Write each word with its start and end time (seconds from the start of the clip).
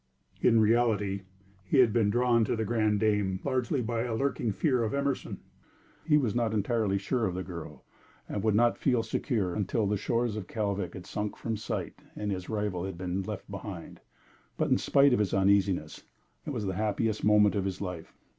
In 0.41 0.59
reality, 0.59 1.21
he 1.63 1.77
had 1.77 1.93
been 1.93 2.09
drawn 2.09 2.43
to 2.45 2.55
The 2.55 2.65
Grande 2.65 2.99
Dame 2.99 3.39
largely 3.43 3.83
by 3.83 4.01
a 4.01 4.15
lurking 4.15 4.51
fear 4.51 4.81
of 4.81 4.95
Emerson. 4.95 5.37
He 6.07 6.17
was 6.17 6.33
not 6.33 6.55
entirely 6.55 6.97
sure 6.97 7.27
of 7.27 7.35
the 7.35 7.43
girl, 7.43 7.85
and 8.27 8.41
would 8.41 8.55
not 8.55 8.79
feel 8.79 9.03
secure 9.03 9.53
until 9.53 9.85
the 9.85 9.97
shores 9.97 10.35
of 10.35 10.47
Kalvik 10.47 10.95
had 10.95 11.05
sunk 11.05 11.37
from 11.37 11.55
sight 11.55 11.99
and 12.15 12.31
his 12.31 12.49
rival 12.49 12.83
had 12.85 12.97
been 12.97 13.21
left 13.21 13.47
behind. 13.51 13.99
But 14.57 14.71
in 14.71 14.79
spite 14.79 15.13
of 15.13 15.19
his 15.19 15.35
uneasiness, 15.35 16.01
it 16.47 16.49
was 16.49 16.65
the 16.65 16.73
happiest 16.73 17.23
moment 17.23 17.53
of 17.53 17.65
his 17.65 17.79
life. 17.79 18.11